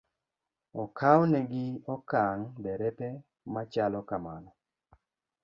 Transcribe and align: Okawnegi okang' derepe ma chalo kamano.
Okawnegi 0.83 1.65
okang' 1.93 2.45
derepe 2.63 3.09
ma 3.53 3.63
chalo 3.73 3.99
kamano. 4.09 4.51